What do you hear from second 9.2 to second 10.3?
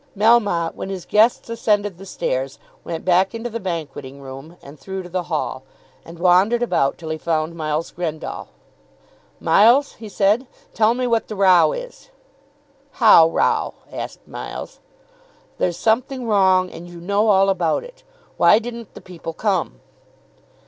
"Miles," he